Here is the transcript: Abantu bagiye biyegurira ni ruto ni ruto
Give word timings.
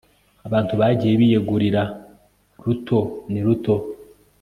Abantu 0.47 0.73
bagiye 0.79 1.13
biyegurira 1.21 1.81
ni 2.57 2.61
ruto 2.65 2.99
ni 3.31 3.39
ruto 3.45 3.73